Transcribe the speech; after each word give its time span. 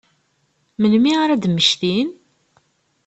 Melmi 0.81 1.11
ara 1.23 1.33
ad 1.35 1.45
mmektin? 1.51 2.09